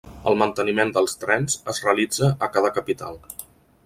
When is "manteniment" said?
0.41-0.93